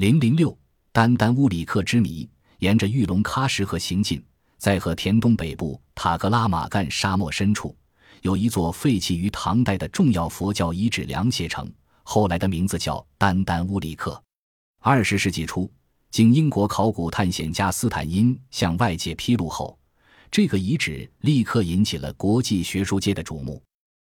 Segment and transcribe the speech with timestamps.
[0.00, 0.58] 零零六，
[0.92, 2.26] 丹丹乌里克之谜。
[2.60, 4.24] 沿着玉龙喀什河行进，
[4.56, 7.76] 在和田东北部塔格拉玛干沙漠深处，
[8.22, 11.70] 有一座废弃于唐代的重要佛教遗址梁协城，
[12.02, 14.18] 后来的名字叫丹丹乌里克。
[14.78, 15.70] 二十世纪初，
[16.10, 19.78] 经英国考古探险家斯坦因向外界披露后，
[20.30, 23.62] 这个遗址立刻引起了国际学术界的瞩目。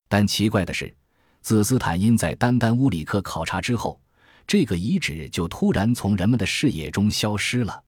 [0.10, 0.94] 但奇怪的是，
[1.40, 3.98] 自斯坦因在丹丹乌里克考察之后，
[4.48, 7.84] 这个遗址就突然从人们的视野中消失了。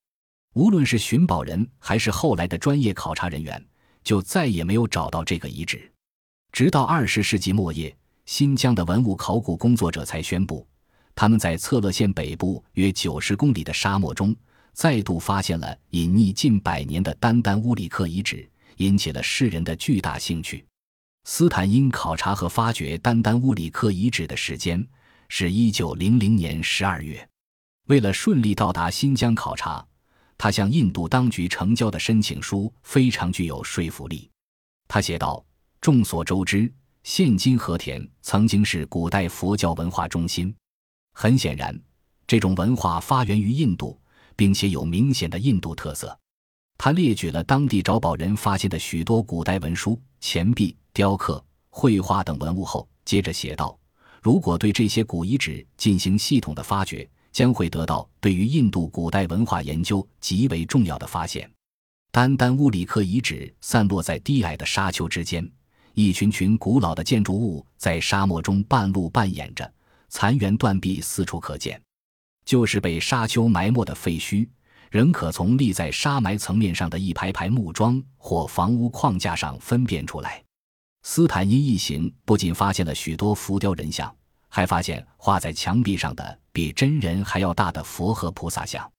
[0.55, 3.66] 无论是寻宝人还是后来的专业考察人员，
[4.04, 5.90] 就再也没有找到这个遗址。
[6.52, 7.95] 直到二十世纪末叶，
[8.26, 10.67] 新疆的文物考古工作者才宣布，
[11.16, 14.36] 他们在策勒县北部约九十公里的沙漠中，
[14.73, 20.66] 再度发现了隐匿近百年的丹丹乌里克遗址，引起了世人的巨大兴趣。
[21.23, 24.86] 斯坦因考察和发掘丹丹乌里克遗址的时间
[25.29, 27.27] 是一九零零年十二月。
[27.88, 29.83] 为了顺利到达新疆考察。
[30.41, 34.31] 他向印度当局呈交的申请书非常具有说服力。
[34.88, 35.45] 他写道
[35.81, 40.55] ：“众所周知，现今和田曾经是古代佛教文化中心。
[41.11, 41.77] 很显然，
[42.25, 43.99] 这种文化发源于印度，
[44.38, 46.17] 并且有明显的印度特色。”
[46.80, 53.77] 他列举了当地找宝人发现的许多古代文书、钱币、雕刻、绘画等文物后，接着写道
[54.22, 61.50] ：“如果对这些古遗址进行系统的发掘，”将会得到对于印度古代文化研究极为重要的发现。
[62.11, 65.48] 丹丹乌里克遗址散落在低矮的沙丘之间，
[65.94, 69.72] 一群群古老的建筑物在沙漠中半露半掩着，
[70.09, 71.80] 残垣断壁四处可见。
[72.44, 74.48] 就是被沙丘埋没的废墟，
[74.89, 80.44] 仍可从立在沙埋层面上的一排排木桩或房屋框架上分辨出来。
[81.03, 84.14] 斯坦因一行不仅发现了许多浮雕人像。
[84.52, 88.92] 还发现画在墙壁上的比真人还要大的佛和菩萨像。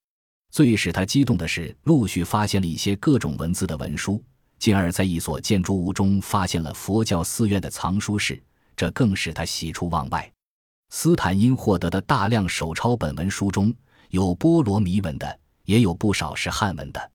[0.53, 4.23] 最使他激动的是，陆续发现了一些各种文字的文书，
[4.59, 8.41] 进而，在一所建筑物中发现了佛教寺院的藏书室，
[8.77, 10.33] 这更使他喜出望外。
[10.91, 13.75] 斯坦因获得的大量手抄本文书中
[14.11, 17.11] 有波罗米文的，也有不少是汉文的。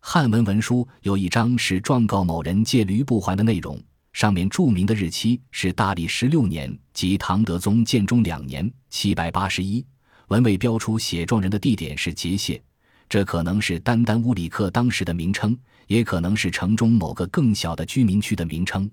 [0.00, 3.80] 汉文文书有一张是状告某人借驴不还的内容。
[4.12, 9.84] 上面注明的日期是大历十六年，即唐德宗建中两年（七百八十一）。
[10.28, 12.62] 文尾标出写状人的地点是结谢，
[13.08, 18.90] 这可能是丹丹乌里克当时的名称，也可能是城中某个更小的居民区的名称。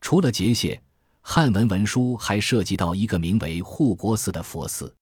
[0.00, 0.80] 除了结谢，
[1.20, 4.92] 汉文文书还涉及到一个名为护国寺的佛寺。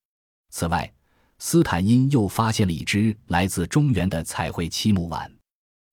[0.50, 0.90] 此外，
[1.38, 5.30] 斯坦因又发现了一只来自中原的彩绘漆木碗。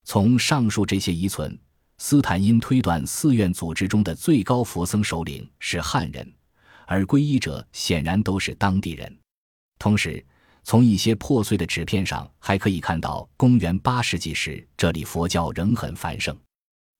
[0.03, 1.57] 从上述这些遗存。
[1.99, 6.31] 斯坦因推断，寺院组织中的最高佛僧首领是汉人，
[6.85, 9.17] 而皈依者显然都是当地人。
[9.79, 10.23] 同时，
[10.63, 16.37] 从一些破碎的纸片上还可以看到，公元八世纪时这里佛教仍很繁盛。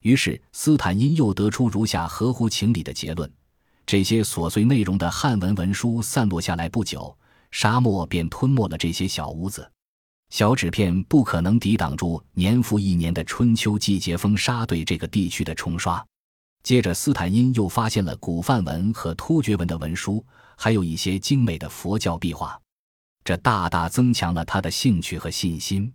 [0.02, 3.32] 于是，斯坦因又得出如下合乎情理的结论：
[3.86, 7.16] 这些琐碎内容的汉文文书散落下来不久，
[7.52, 9.72] 沙漠便吞没了这些小屋子。
[10.30, 16.06] 小纸片不可能抵挡住年复一年的春秋季节风沙对这个地区的冲刷。
[16.64, 20.26] 接着，斯坦因又发现了古梵文和突厥文的文书，
[20.58, 22.60] 还有一些精美的佛教壁画，
[23.24, 25.94] 这大大增强了他的兴趣和信心。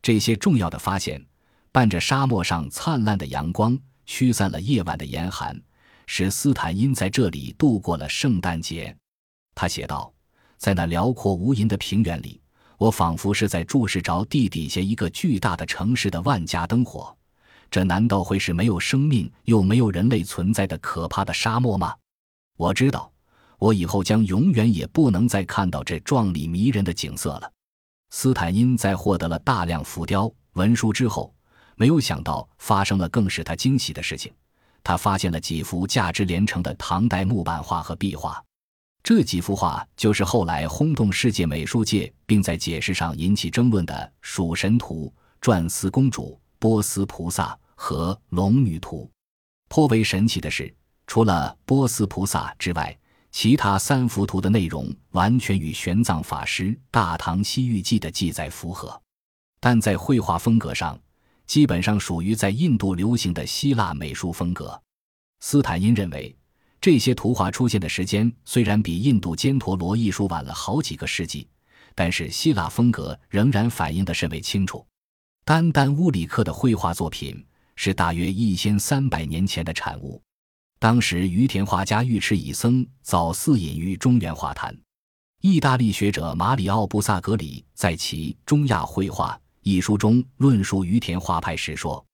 [0.00, 1.22] 这些重要的发现，
[1.70, 5.60] 伴着沙漠上灿烂的阳光，驱散了夜晚的严寒，
[6.06, 8.96] 使斯坦因在这里度过了圣诞节。
[9.54, 10.10] 他写道
[10.56, 12.40] ：“在那辽阔无垠的平原里。”
[12.78, 17.16] 我仿佛是在注视着地底下一个巨大的城市的万家灯火，
[17.70, 21.94] 这难道会是没有生命又没有人类存在的可怕的沙漠吗？
[22.56, 23.10] 我知道，
[23.58, 27.50] 我以后将永远也不能再看到这壮丽迷人的景色了。
[28.10, 31.34] 斯坦因在获得了大量浮雕文书之后，
[31.76, 34.32] 没有想到发生了更使他惊喜的事情，
[34.84, 38.42] 他发现了几幅价值连城的唐代木板画和壁画。
[39.06, 45.06] 这几幅画就是后来轰动世界美术界，并在解释上引起争论的《蜀神图》
[45.40, 46.22] 《转思公主》
[46.58, 49.04] 《波斯菩萨》和《龙女图》。
[49.68, 50.74] 颇为神奇的是，
[51.06, 52.98] 除了波斯菩萨之外，
[53.30, 59.00] 其他三幅图的内容完全与玄奘法师《大唐西域记》的记载符合，
[59.60, 60.98] 但在绘画风格上，
[61.46, 64.82] 基本上属于在印度流行的希腊美术风格。
[65.38, 66.36] 斯坦因认为。
[66.86, 71.48] 这些图画出现的时间虽然比印度犍陀罗艺术晚了好几个世纪，
[71.96, 74.86] 但是希腊风格仍然反映得甚为清楚。
[75.44, 77.44] 丹丹乌里克的绘画作品
[77.74, 80.22] 是大约一千三百年前的产物。
[80.78, 84.72] 当时于田画家尉迟乙僧早似隐于中原画坛。
[85.40, 92.05] 意大利学者马里奥·布萨格里在其《中亚绘画》一书中论述于田画派时说：“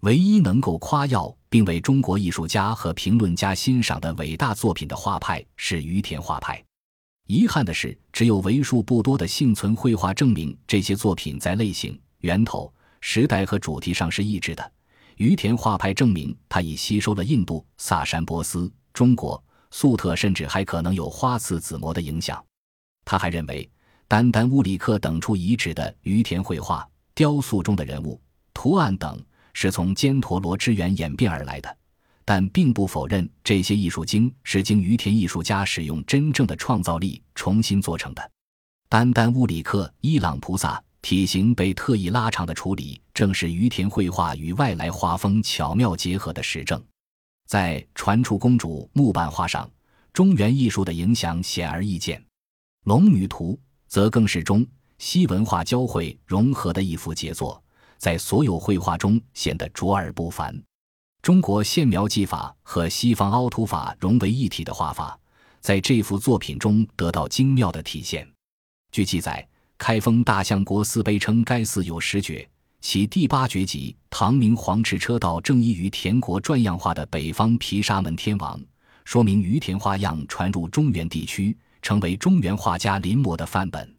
[0.00, 6.62] 唯一能够夸耀并为中国艺术家和评论家欣赏的伟大作品的画派是于田画派。
[7.26, 12.70] 遗憾的是，只有为数不多的幸存绘画证明这些作品在类型、源头、
[13.00, 14.72] 时代和主题上是一致的。
[15.16, 22.44] 于田画派证明，他已吸收了印度、萨珊波斯、中国、粟特，甚至还可能有花剌子模的影响。”
[23.06, 23.70] 他还认为，
[24.06, 28.20] 丹丹乌里克等处遗址的于田绘画、雕塑中的人物、
[28.52, 29.18] 图案等，
[29.54, 31.76] 是从犍陀罗之源演变而来的，
[32.24, 38.30] 但并不否认这些艺术经是经于田艺术家使用真正的创造力重新做成的。
[38.90, 46.82] 丹丹乌里克伊朗菩萨体型被特意拉长的处理，正是于田绘画与外来画风巧妙结合的实证。
[47.46, 49.70] 在传出公主木板画上，
[50.12, 52.18] 中原艺术的影响显而易见。
[52.84, 53.52] 《龙女图》
[53.88, 54.66] 则更是中
[54.98, 57.62] 西文化交汇融合的一幅杰作，
[57.98, 60.54] 在所有绘画中显得卓尔不凡。
[61.22, 65.18] 中国线描技法和西方凹凸法融为一体的画法，
[65.60, 68.28] 在这幅作品中得到精妙的体现。
[68.92, 69.46] 据记载，
[69.78, 72.48] 开封大相国寺碑称该寺有十绝，
[72.80, 78.60] 其第八绝即唐明皇驰车道正依于田国转样画的北方毗沙门天王，
[79.04, 81.56] 说明于田花样传入中原地区。
[81.84, 83.94] 成为中原画家临摹的范本。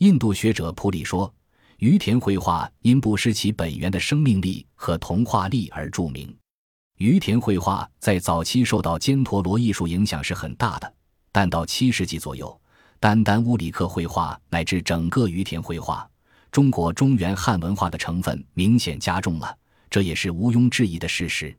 [0.00, 1.32] 印度学者普里说，
[1.78, 6.34] 于田绘画因不失其本源的生命力和童话力而著名。
[6.98, 10.94] 于田绘画在早期受到犍陀罗艺术影响是很大的，
[11.32, 12.60] 但到七世纪左右，
[13.00, 16.08] 单单乌里克绘画乃至整个于田绘画，
[16.52, 19.58] 中国中原汉文化的成分明显加重了，
[19.90, 21.56] 这也是毋庸置疑的事实。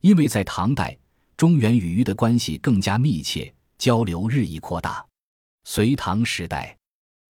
[0.00, 0.96] 因为在唐代，
[1.36, 3.52] 中原与于的关系更加密切。
[3.78, 5.06] 交流日益扩大。
[5.64, 6.76] 隋唐时代，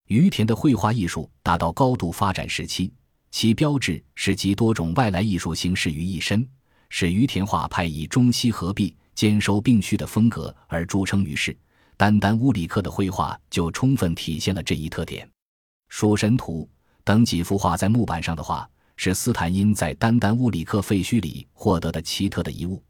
[0.08, 2.90] 于田的绘画艺术达到高度发展时期，
[3.30, 6.46] 其标志是集多种外来艺术形式于一身，
[6.88, 11.56] 使于田画派以中西合璧、兼收并蓄的风格而著称于世。
[11.98, 15.26] 单单乌里克的绘画就充分体现了这一特点。
[15.88, 16.62] 《蜀神图》
[17.04, 18.66] 等几幅画在木板上的画，
[18.96, 22.82] 是斯坦因在丹丹乌里克废墟里获得的奇特的遗物。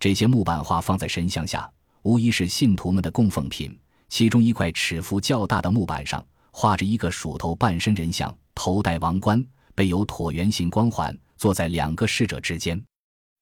[0.00, 1.70] 这些木板画放在神像下。
[2.02, 3.78] 无疑是信徒们的供奉品。
[4.10, 6.24] 其中一块尺幅较大的木板上
[6.56, 12.80] 画着一个鼠头半身人像，头戴王冠，背有椭圆形光环，坐在两个侍者之间。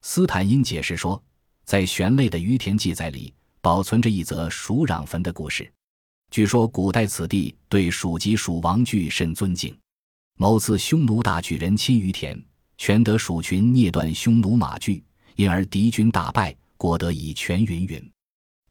[0.01, 1.23] 斯坦因解释说，
[1.63, 3.31] 在玄类的于田记载里，
[3.61, 5.71] 保存着一则鼠壤坟的故事。
[6.31, 9.77] 据说古代此地对鼠及鼠王具甚尊敬。
[10.39, 12.43] 某次匈奴大举人侵于田，
[12.79, 15.03] 全得鼠群捏断匈奴马具，
[15.35, 18.11] 因而敌军大败，果得以全云云。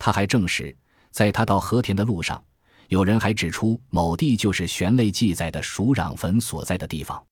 [0.00, 0.76] 他还证实，
[1.12, 2.44] 在他到和田的路上，
[2.92, 7.18] 有人还指出某地就是玄类记载的鼠壤坟所在的地方。《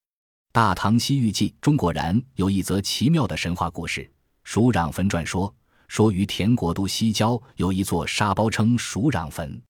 [0.51, 4.01] 大唐西域记》中果然有一则奇妙的神话故事
[4.43, 5.47] 《鼠壤坟传说》，
[5.87, 9.61] 说于田国都西郊有一座沙包称鼠壤坟，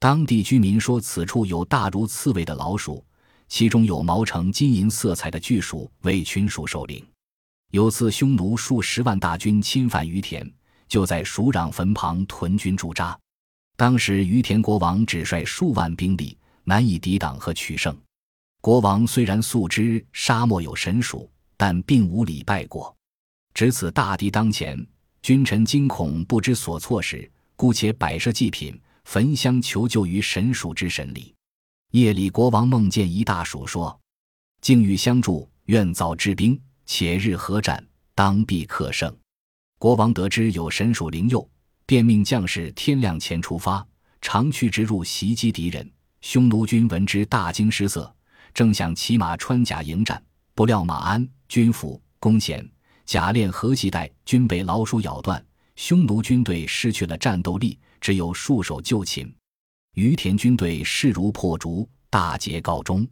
[0.00, 3.06] 当地居民说此处有大如刺猬的老鼠，
[3.46, 7.06] 其中有毛呈金银色彩的巨鼠为群鼠首领。
[7.70, 10.52] 有次匈奴数十万大军侵犯于田。
[10.88, 13.16] 就在鼠壤坟旁屯军驻扎，
[13.78, 17.96] 当时于田国王只率数万兵力，难以抵挡和取胜。
[18.60, 22.92] 国王虽然素知沙漠有神鼠，但并无礼拜过。
[23.54, 24.84] 值此大敌当前，
[25.22, 31.32] 君臣惊恐不知所措时，姑且摆设祭品、焚香求救于神鼠之神里。
[31.92, 33.96] 夜里，国王梦见一大鼠，说
[34.60, 39.16] ：“敬欲相助，愿早治兵，且日合战，当必克胜。”
[39.78, 41.48] 国王得知有神鼠灵佑，
[41.88, 43.82] 便命将士天亮前出发，
[44.20, 45.90] 长驱直入袭击敌人。
[46.20, 48.14] 匈奴军闻之大惊失色，
[48.52, 50.22] 正想骑马穿甲迎战，
[50.54, 52.62] 不料马鞍、军服、弓弦、
[53.06, 55.42] 甲链和系带均被老鼠咬断，
[55.76, 59.34] 匈奴军队失去了战斗力，只有束手就擒。
[59.94, 63.08] 于田军队势如破竹，大捷告终。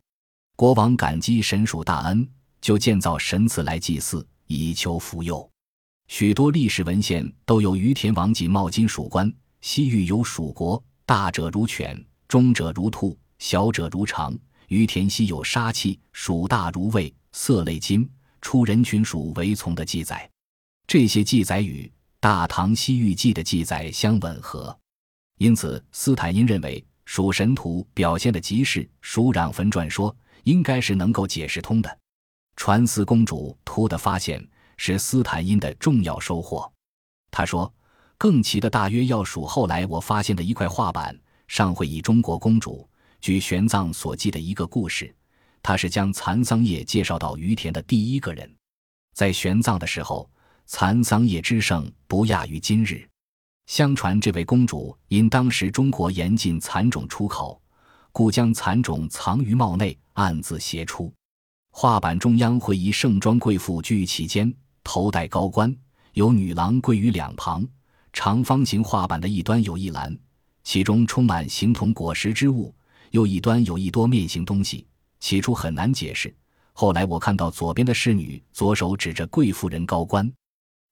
[0.54, 2.28] 国王感激神鼠大恩，
[2.60, 5.50] 就建造神祠来祭祀，以求福佑。
[6.08, 14.36] 许多历史文献都有于田王锦帽金属冠，西域有蜀国，大者如犬，中者如兔，小者如长。
[14.68, 18.08] 于田西有杀气，蜀大如魏，色类金，
[18.40, 20.28] 出人群鼠为从的记载。
[20.86, 21.82] 这些记载与
[22.20, 24.76] 《大唐西域记》的记载相吻合，
[25.38, 30.12] 因此斯坦因认为《蜀神图》表现的即是《蜀壤坟传说》，
[30.44, 31.98] 应该是能够解释通的。
[32.54, 34.44] 传思公主图的发现。
[34.76, 36.70] 是斯坦因的重要收获。
[37.30, 37.72] 他说
[38.18, 41.18] ：“更奇的大约要数后来我发现的一块画板，
[41.48, 42.88] 上会以中国公主。
[43.20, 45.12] 据玄奘所记的一个故事，
[45.62, 48.54] 他是将蚕桑叶介绍到于田的第一个人。
[49.14, 50.30] 在玄奘的时候，
[50.66, 53.08] 蚕桑叶之盛不亚于今日。
[53.66, 57.60] 相传这位公主因当时中国严禁蚕种出口，
[58.12, 61.12] 故将蚕种藏于帽内，暗自携出。
[61.72, 64.54] 画板中央会以盛装贵妇居于其间，
[64.86, 65.76] 头戴高冠，
[66.12, 67.66] 有女郎跪于两旁。
[68.12, 70.16] 长方形画板的一端有一篮，
[70.62, 72.72] 其中充满形同果实之物；
[73.10, 74.86] 又一端有一多面形东西。
[75.18, 76.32] 起初很难解释，
[76.72, 80.32] 后来我看到左边的侍女左手指着贵妇人高冠，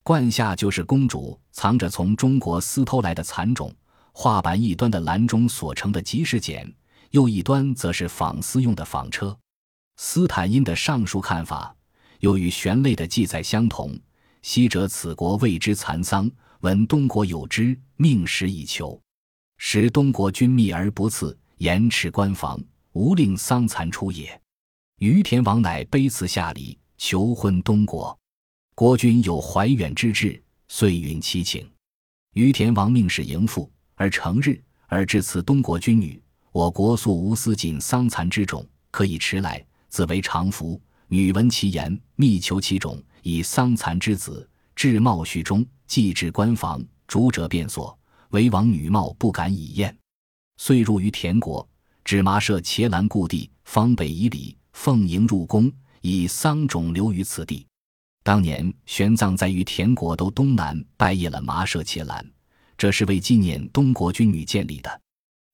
[0.02, 3.72] 冠下就是公主藏着从中国私偷来的蚕种。
[4.12, 6.70] 画板一端的篮中所盛的即是茧，
[7.10, 9.36] 又一端则是纺丝用的纺车。
[9.96, 11.74] 斯坦因的上述看法，
[12.24, 13.94] 又与玄类的记载相同。
[14.40, 16.30] 昔者此国谓之蚕桑。
[16.60, 18.98] 闻东国有之，命时以求。
[19.58, 22.58] 时东国君密而不赐，严持官防，
[22.92, 24.40] 无令桑蚕出也。
[25.00, 28.18] 于田王乃卑辞下礼，求婚东国。
[28.74, 31.70] 国君有怀远之志，遂允其请。
[32.32, 36.18] 于田王命使迎父，而成日，而至此东国君女。
[36.52, 40.80] 我国素无私锦桑蚕之种，可以迟来，自为常服。
[41.08, 44.48] 女闻其言，密求其种，以桑蚕之子。
[44.74, 45.64] 至茂序中。
[45.86, 47.96] 既至官房，主者便所，
[48.30, 49.94] 唯王女貌不敢以厌。
[50.56, 51.68] 遂入于田国，
[52.04, 55.70] 指麻舍伽蓝故地，方北以礼，奉迎入宫，
[56.00, 57.66] 以桑种留于此地。
[58.22, 62.26] 当年玄奘在于田国都东南拜谒了麻舍伽蓝，
[62.78, 65.00] 这是为纪念东国君女建立的。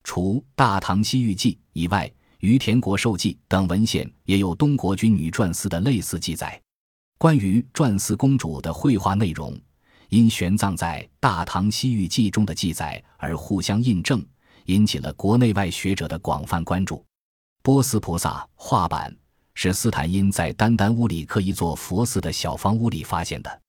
[0.05, 2.07] 除《大唐西域记》以外，
[2.41, 6.61] 《于田国寿记》等文献也有东国君女传司的类似记载。
[7.17, 9.59] 关于传祀公主的绘画内容。
[10.09, 14.21] 因玄奘在《大唐西域记》中的记载而互相印证，
[14.65, 17.05] 引起了国内外学者的广泛关注。
[17.63, 19.17] 波斯菩萨画板
[19.55, 23.61] 是斯坦因在丹丹乌里克一座佛寺的小房屋里发现的。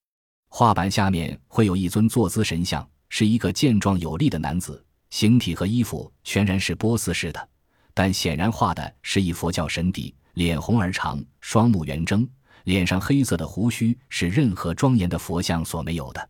[0.48, 7.48] 画板下面会有一尊坐姿神像，是一个健壮有力的男子，形体和衣服全然是波斯式的，
[7.94, 12.28] 但显然画的是一佛教神邸，脸红而长，双目圆睁，
[12.64, 16.28] 脸上黑色的胡须是任何庄严的佛像所没有的。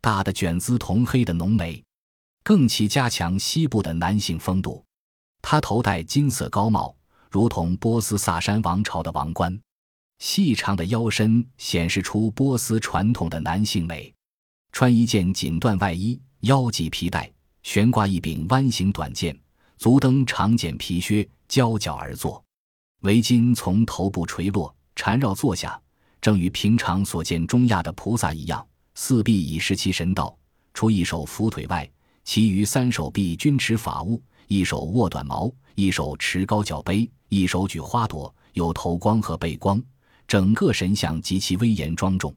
[0.00, 1.82] 大的卷姿，铜黑的浓眉，
[2.42, 4.84] 更其加强西部的男性风度。
[5.42, 6.96] 他头戴金色高帽，
[7.30, 9.58] 如同波斯萨珊王朝的王冠。
[10.18, 14.12] 细长的腰身显示出波斯传统的男性美。
[14.72, 17.30] 穿一件锦缎外衣，腰系皮带，
[17.62, 19.38] 悬挂一柄弯形短剑，
[19.78, 22.42] 足蹬长茧皮靴，交脚而坐。
[23.02, 25.80] 围巾从头部垂落，缠绕坐下，
[26.20, 28.66] 正与平常所见中亚的菩萨一样。
[28.94, 30.34] 四臂以示其神道，
[30.72, 31.88] 除一手扶腿外，
[32.24, 39.80] 其余三手臂均持法物：一手握短矛，一手持高脚杯，一手举花朵，有头光和背光，
[40.26, 42.34] 整个神像极其威严庄重。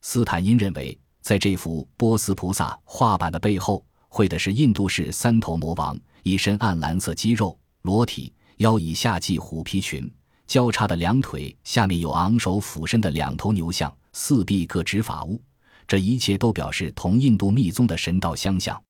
[0.00, 10.08] 斯坦因认为，在这幅波斯菩萨画板的背后，绘的是印度式三头魔王，一身暗蓝色肌肉，裸体，腰以下系虎皮裙，
[10.46, 15.40] 交叉的两腿下面有昂首俯身的两头牛像，四臂各执法物。
[15.86, 18.80] 这一切都表示同印度密宗的神道相像。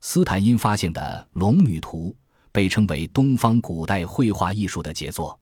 [0.00, 2.10] 斯坦因发现的《龙女图》
[2.50, 5.38] 被称为东方古代绘画艺术的杰作。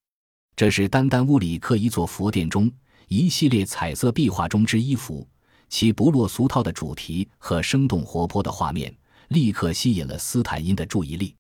[0.55, 2.71] 这是丹丹乌里克一座佛殿中
[3.09, 5.27] 一系列彩色壁画中之一幅，
[5.71, 8.95] 其不落俗套的主题和生动活泼的画面
[9.31, 11.37] 立刻吸引了斯坦因的注意力。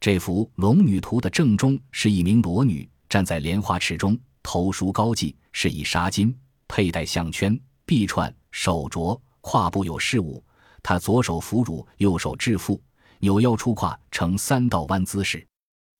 [0.00, 6.34] 这幅《龙女图》的正中是一名裸女站在莲花池中，头梳高髻，饰以纱巾，
[6.66, 8.34] 佩戴项圈、臂串。
[8.52, 10.42] 手镯，胯部有饰物。
[10.82, 12.80] 他左手扶乳，右手制腹，
[13.18, 15.46] 扭腰出胯，呈三道弯姿势。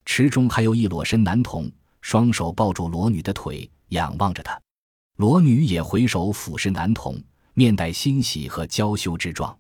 [0.07, 4.59] 池中还有一裸身男童，双手抱住裸女的腿，仰望着她。
[5.17, 9.55] 裸女也回首俯视男童，面带欣喜和娇羞之状。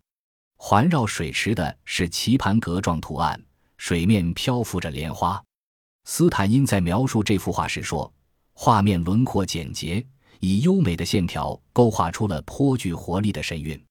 [0.56, 3.40] 环绕水池的是棋盘格状图案，
[3.76, 5.42] 水面漂浮着莲花。
[6.04, 8.12] 斯坦因在描述这幅画时说
[8.54, 10.04] ：“画面轮廓简洁。”
[10.40, 13.82] 以优美的线条勾画出了颇具活力的神韵。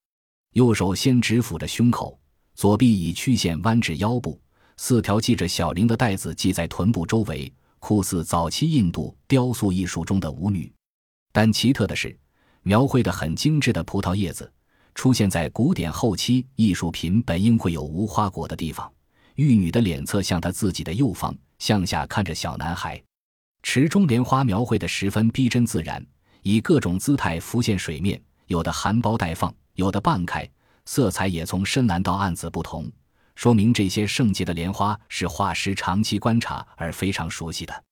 [0.54, 2.20] 右手先指抚着胸口，
[2.54, 4.40] 左臂以曲线弯至腰部，
[4.78, 10.72] 四条系着小铃的带子系在臀部周围，酷似早期印度雕塑艺术中的舞女。
[11.34, 12.16] 但奇特的是，
[12.62, 14.50] 描绘的很精致的葡萄叶子
[14.96, 18.92] 出现在古典后期艺术品本应会有无花果的地方。
[19.36, 23.00] 玉女的脸侧向她自己的右方，向下看着小男孩。
[23.62, 26.04] 池中莲花描绘的十分逼真自然。
[26.42, 30.48] 以各种姿态浮现水面，有的含苞待放，有的半开，
[30.86, 32.88] 色彩也从深蓝到暗紫不同。
[33.34, 37.84] 说明这些圣洁的莲花是画师长期观察而非常熟悉的。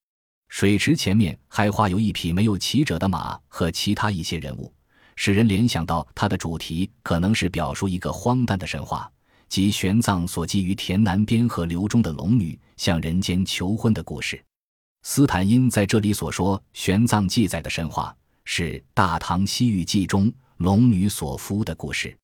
[0.50, 4.72] 水池前面还画有一匹没有骑者的马和其他一些人物，
[5.15, 9.12] 使人联想到它的主题可能是表述一个荒诞的神话，
[9.50, 14.43] 即玄奘所寄于田南边河流中的龙女向人间求婚的故事。
[15.03, 18.15] 斯坦因在这里所说玄奘记载的神话，
[18.46, 22.15] 是《大唐西域记》中龙女所夫的故事。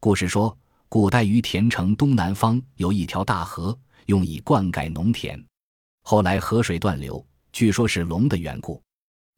[0.00, 0.56] 故事说。
[0.90, 5.38] 古代于田城东南方有一条大河，用以灌溉农田。
[6.02, 8.82] 后来河水断流，据说是龙的缘故。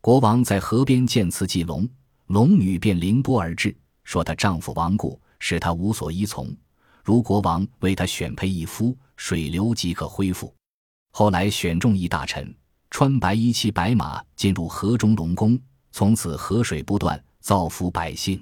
[0.00, 1.88] 国王在河边见此祭龙，
[2.30, 6.56] 龙女便凌波而至，说她丈夫亡故，使她无所依从。
[7.02, 10.54] 如国王为她选配一夫，水流即可恢复。
[11.10, 12.54] 后来选中一大臣，
[12.88, 15.58] 穿白衣骑白马进入河中龙宫，
[15.90, 18.40] 从此河水不断，造福百姓。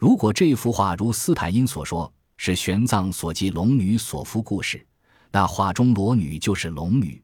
[0.00, 4.84] 如果这幅画如斯坦因所说，是玄奘所记龙女所夫故事，
[5.30, 7.22] 那画中裸女就是龙女，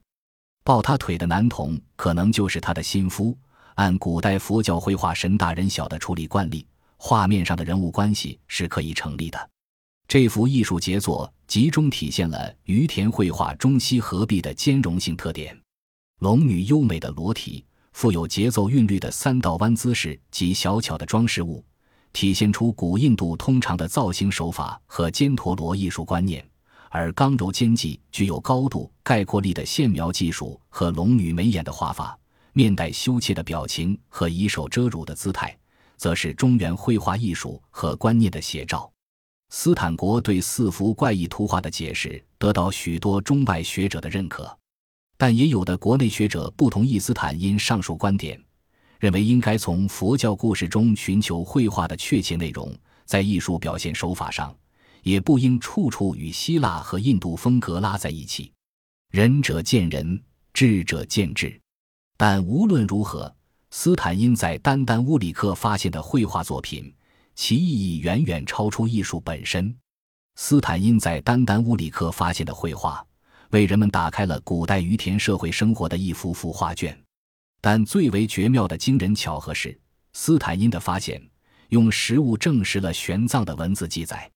[0.63, 3.37] 抱她腿的男童可能就是她的心夫。
[3.79, 6.67] 按古代佛教绘画神大人小的处理惯例，
[6.97, 9.49] 画面上的人物关系是可以成立的。
[10.05, 15.57] 这幅艺术杰作集中体现了于田绘画中西合璧的兼容性特点。
[16.19, 21.63] 龙女优美的裸体，富有节奏韵律的三道弯姿势及小巧的装饰物。
[22.11, 26.45] 体现出古印度通常的造型手法和犍陀罗艺术观念，
[26.89, 32.18] 而刚柔兼济、具有高度概括力的线描技术和龙女眉眼的画法、
[32.59, 35.57] 面带羞怯的表情和以手遮乳的姿态，
[35.95, 38.91] 则是中原绘画艺术和观念的写照。
[39.49, 44.53] 斯坦国对四幅怪异图画的解释得到许多中外学者的认可，
[45.17, 48.37] 但也有的国内学者不同意斯坦因上述观点。
[48.99, 52.75] 认为应该从佛教故事中寻求绘画的确切内容，
[53.05, 54.53] 在艺术表现手法上，
[55.03, 58.51] 也不应处处与希腊和印度风格拉在一起。
[59.11, 61.58] 仁者见仁，智者见智。
[62.19, 63.33] 但无论如何，
[63.71, 66.93] 斯坦因在丹丹乌里克发现的绘画作品，
[67.33, 69.73] 其意义远远超出艺术本身。
[70.35, 73.01] 斯坦因在丹丹乌里克发现的绘画，
[73.51, 77.01] 为人们打开了古代于田社会生活的一幅幅画卷。
[77.61, 79.79] 但最为绝妙的惊人巧合是，
[80.11, 81.25] 斯坦因的发现
[81.69, 84.29] 用实物证实了玄奘的文字记载。